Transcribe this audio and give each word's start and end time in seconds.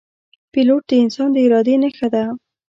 پیلوټ 0.53 0.83
د 0.89 0.91
انسان 1.03 1.29
د 1.33 1.37
ارادې 1.45 1.75
نښه 1.83 2.07
ده. 2.13 2.23